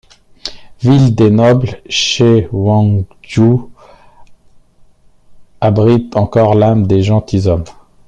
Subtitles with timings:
[0.79, 3.69] Ville des nobles, Cheongju
[5.59, 7.65] abrite encore l'âme des gentilshommes.